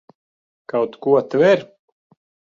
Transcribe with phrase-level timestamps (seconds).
[0.73, 1.59] Kaut ko tver?